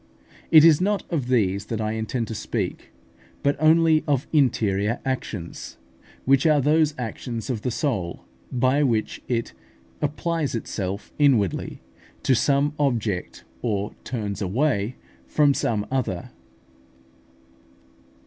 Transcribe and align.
It 0.49 0.65
is 0.65 0.81
not 0.81 1.03
of 1.13 1.27
these 1.27 1.65
that 1.67 1.79
I 1.79 1.91
intend 1.91 2.27
to 2.29 2.33
speak, 2.33 2.89
but 3.43 3.55
only 3.59 4.03
of 4.07 4.25
interior 4.33 4.99
actions, 5.05 5.77
which 6.25 6.47
are 6.47 6.59
those 6.59 6.95
actions 6.97 7.51
of 7.51 7.61
the 7.61 7.69
soul 7.69 8.25
by 8.51 8.81
which 8.81 9.21
it 9.27 9.53
applies 10.01 10.55
itself 10.55 11.13
inwardly 11.19 11.81
to 12.23 12.33
some 12.33 12.73
object, 12.79 13.43
or 13.61 13.93
turns 14.03 14.41
away 14.41 14.95
from 15.27 15.53
some 15.53 15.85
other. 15.91 16.31